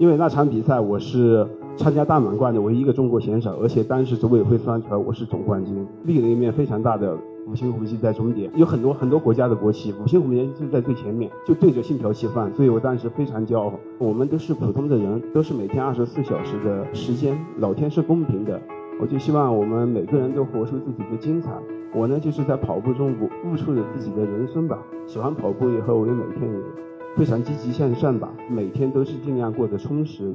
[0.00, 1.46] 因为那场比赛我是
[1.76, 7.14] 参加大满贯的唯一一个中国选手，而且当时组委会算出来我是总冠军，立了一面非常大的
[7.46, 13.74] 五星红旗在终点，有很多很多国家的国旗，五星红旗就在最前面，就对着信条旗放，所以我当时非常骄傲。
[13.98, 18.58] 我们都是普通的人，都是每天二十四小时的时间，老天是公平的，
[19.02, 21.50] 我就希望我们每个人都活出自己的精彩。
[21.94, 24.78] 我呢，就是在跑步中悟悟出了自己的人生吧。
[25.06, 26.58] 喜欢跑步以后，我也每天也。
[27.16, 30.34] 非常积极向上吧，每天都是尽量过得充实。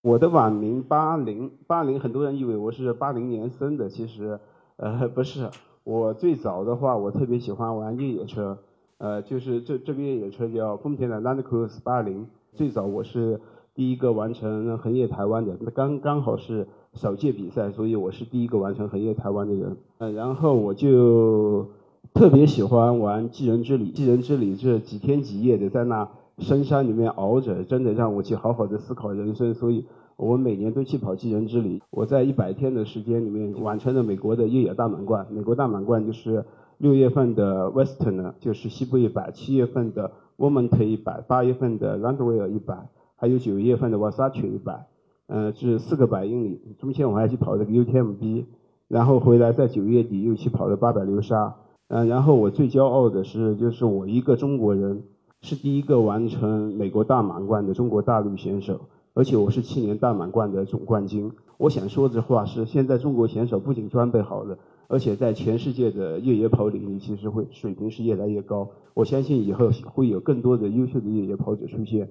[0.00, 4.40] 我的网名八零八零，很多人以为我是八零年生的，其实
[4.76, 5.50] 呃不是。
[5.84, 8.58] 我最早的话，我特别喜欢玩越野车，
[9.02, 12.24] 呃，就是这这个越野车叫丰田的 Land Cruiser 八零。
[12.54, 13.40] 最早我是
[13.74, 19.76] 第一个完成横越台湾的，那刚刚好是首届比赛，所以我是第一个完成横越台湾的人。
[19.98, 21.66] 呃，然后我就
[22.14, 29.52] 特别喜欢玩寄人之旅，寄人之旅这几天几夜的在那深山里面熬着，真的让我去好好的思考人生。
[29.52, 29.84] 所以
[30.16, 31.80] 我每年都去跑寄人之旅。
[31.90, 35.26] 我在一百天的时间里面完成了美国的越野大满贯。
[35.30, 36.44] 美国大满贯就是
[36.78, 40.12] 六月份的 Western，就是西部一百；七月份的。
[40.36, 44.86] 我们特一百，八月份的 Landwehr 一百，还有九月份的 Wasatch 一百，
[45.28, 46.60] 嗯，是四个百英里。
[46.80, 48.46] 中间我还去跑了个 UTMB，
[48.88, 51.54] 然后回来在九月底又去跑了八百流沙。
[51.88, 55.04] 嗯，然后我最骄傲的是，就是我一个中国人
[55.42, 58.80] 是第一个完成美国大满贯的中国大陆选手，
[59.14, 61.30] 而且我是去年大满贯的总冠军。
[61.58, 64.58] 我想说的话是，现在中国选手不仅装备好了。
[64.88, 68.68] 而且在全世界的越野跑领域，其实会水平是越来越高。
[68.92, 72.10] 我相信以后会有更多的优秀的越野跑者出现。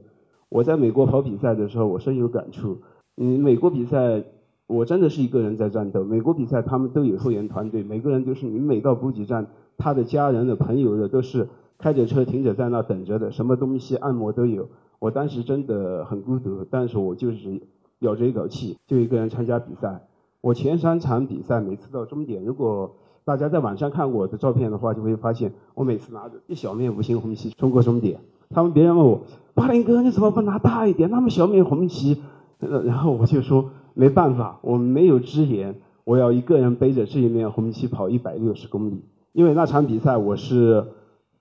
[0.50, 2.80] 我在美国跑比赛的时候，我深有感触。
[3.18, 4.24] 嗯，美国比赛
[4.66, 6.04] 我真的是一个人在战斗。
[6.04, 14.70] 美国比赛他们都有后援团队，每个人都是你每到补给站，他的家人的朋友的都是开着车停着在那等着的，什么东西按摩都有。
[15.02, 17.60] 我当时真的很孤独，但是我就是
[18.02, 20.08] 咬着一口气，就一个人参加比赛。
[20.42, 28.20] 我前三场比赛，每次到终点，如果大家在网上看我的照片的话，就会发现我每次拿着一小面五星红旗冲过终点。
[28.52, 29.22] 他们别人问我，
[29.56, 32.22] 巴林哥你怎么不拿大一点，那么小面红旗？
[32.60, 39.04] 然后我就说没办法，我没有资源，我要一个人背着这一面红旗跑一百六十公里。
[39.34, 40.86] 因为那场比赛我是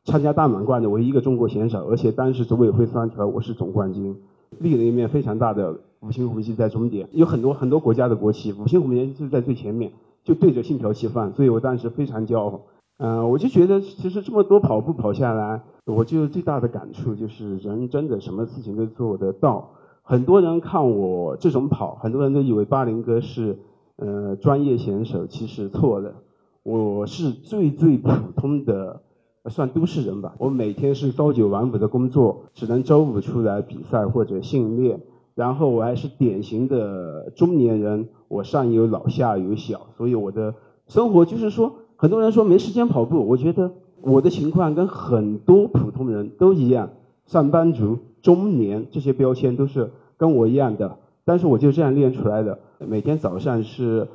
[0.04, 4.16] 参加大满贯的唯一一个中国选手，而且当时组委会算出来我是总冠军，
[4.58, 5.80] 立了一面非常大的。
[6.00, 9.92] 五星红旗在终点，有很多很多国家的国旗，五星红旗就在最前面，
[10.24, 12.62] 就对着信条旗放，所以我当时非常骄傲。
[12.96, 19.72] 嗯，我就觉得其实这么多跑步跑下来，我就最大的感触就是人真的什么事情都做得到。
[20.00, 23.58] 很多人看我这种跑，很多人都以为巴林哥是
[23.96, 26.14] 呃专业选手，其实错了。
[26.62, 29.02] 我是最最普通的，
[29.50, 30.34] 算都市人吧。
[30.38, 35.00] 我每天是朝九晚五的工作，只能周五出来比赛或者训练。
[35.34, 40.54] 然后我还是典型的中年人，我上有老下有小，所以我的
[40.86, 43.70] 生活就是说，很多人说没时间跑步，我觉得
[44.02, 46.90] 我的情况跟很多普通人都一样，
[47.26, 52.58] 上班族、中年这些标签都是跟我一样的，但是我就这样练出来的。
[52.78, 54.08] 每天早上是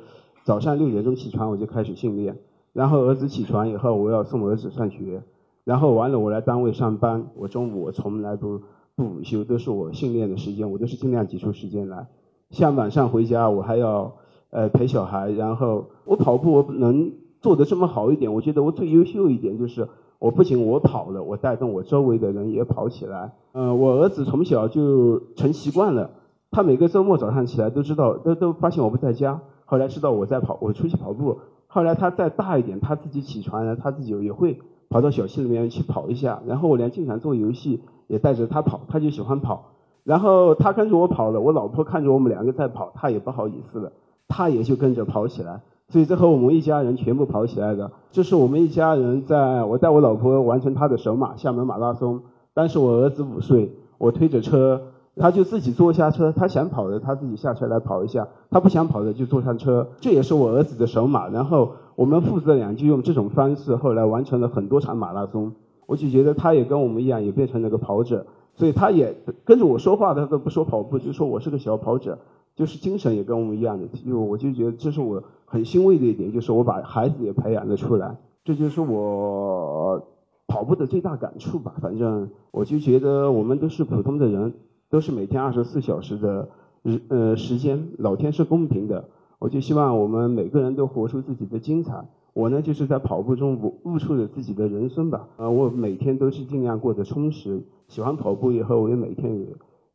[0.44, 2.36] 早上六点钟起床，我就开始训练，
[2.76, 5.22] 然后儿子起床以后，我要送儿子上学，
[5.64, 8.60] 然后完了我来单位上班，我中午我从来不。
[8.98, 12.06] 不午休都是我训练的时间，我都是尽量挤出时间来。
[12.48, 14.10] 像晚上回家，我还要
[14.48, 19.86] 呃陪小孩，然后我跑步我能做得这么好一点，我觉得我最优秀一点就是
[20.18, 23.34] 我不仅我跑了，我带动我周围的人也跑起来。
[23.52, 26.12] 嗯，我儿子从小就成习惯了，
[26.50, 31.38] 他每个周末早上起来都知道，都都发现我不在家，后来知道我在跑，我出去跑步。
[31.76, 36.40] 后来他再大一点，他自己起床了，他自己也会跑到小区里面去跑一下。
[36.46, 37.80] 然后我俩经常做游戏。
[38.08, 39.72] 也带着他跑，他就喜欢跑，
[40.04, 43.90] 然后他跟着我跑了，我老婆看着我们两个在跑，他也不好意思了，
[44.28, 47.90] 他也就跟着跑起来，所以最后我们一家人全部跑起来的。
[48.12, 52.20] 这是我们一家人在我带我老婆完成他的首马厦门马拉松，
[52.54, 54.80] 当时我儿子五岁，我推着车，
[55.16, 61.28] 他就自己坐下车，他想跑的他自己下车来跑一下，他不想跑的就坐上车，这也是我儿子的首马。
[61.28, 65.52] 然后我们父子俩就用这种方式，后来完成了很多场马拉松。
[65.86, 68.26] 我就觉得他也跟我们一样，也变成了个跑者，
[68.56, 72.18] 所以他也跟着我说话，他都不说跑步，就说我是个小跑者，
[72.54, 73.86] 就是精神也跟我们一样的。
[73.86, 80.02] 就我就觉得这是我很欣慰的一点，就是我把孩子也培养了出来，这就是我
[80.48, 81.72] 跑步的最大感触吧。
[81.80, 84.52] 反正我就觉得我们都是普通的人，
[84.88, 86.48] 都是每天二十四小时的
[86.82, 92.06] 日呃时间，老天是公平的，我就希望我们每个人都活出自己的精彩。
[92.32, 95.26] 我呢，就是在跑步中悟悟出了自己的人生吧。
[95.38, 97.62] 呃，我每天都是尽量过得充实。
[97.88, 99.46] 喜欢跑步以后，我也每天也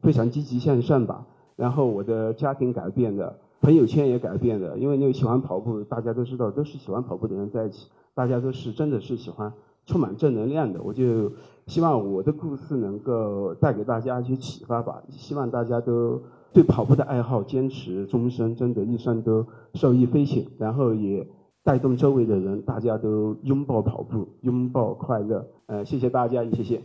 [0.01, 1.27] 非常积极向上吧。
[1.55, 4.75] 然后我的家庭改变了，朋友圈也改变了。
[4.79, 9.53] 因为那个喜欢跑步，大家都知道，都是喜欢跑步的人在一起，大家都是真的是喜欢，
[9.85, 10.81] 充满正能量的。
[10.83, 11.31] 我就
[11.67, 15.03] 希望我的故事能够带给大家一些启发吧。
[15.09, 16.21] 希望大家都
[16.53, 20.45] 对跑步的爱好坚持终身，真的一生都受益匪浅。
[20.57, 21.27] 然后也。
[21.63, 25.45] 带动周围的人，大家都拥抱跑步，拥抱快乐。
[25.67, 26.81] 呃，谢谢大家，谢谢。